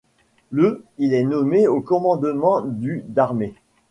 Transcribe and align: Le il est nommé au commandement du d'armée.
Le 0.49 0.83
il 0.97 1.13
est 1.13 1.21
nommé 1.23 1.67
au 1.67 1.79
commandement 1.79 2.61
du 2.61 3.03
d'armée. 3.07 3.53